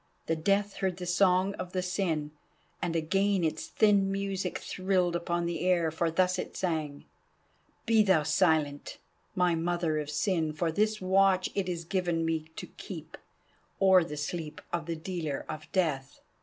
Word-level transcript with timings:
The 0.25 0.35
Death 0.35 0.77
heard 0.77 0.97
the 0.97 1.05
song 1.05 1.53
of 1.59 1.73
the 1.73 1.83
Sin, 1.83 2.31
and 2.81 2.95
again 2.95 3.43
its 3.43 3.67
thin 3.67 4.11
music 4.11 4.57
thrilled 4.57 5.15
upon 5.15 5.45
the 5.45 5.59
air. 5.59 5.91
For 5.91 6.09
thus 6.09 6.39
it 6.39 6.57
sang: 6.57 7.05
"Be 7.85 8.01
thou 8.01 8.23
silent, 8.23 8.97
my 9.35 9.53
Mother 9.53 9.99
of 9.99 10.09
Sin, 10.09 10.53
for 10.53 10.71
this 10.71 11.01
watch 11.01 11.51
it 11.53 11.69
is 11.69 11.85
given 11.85 12.25
me 12.25 12.45
to 12.55 12.65
keep 12.65 13.15
O'er 13.79 14.03
the 14.03 14.17
sleep 14.17 14.59
of 14.73 14.87
the 14.87 14.95
dealer 14.95 15.45
of 15.47 15.71
Death!" 15.71 16.19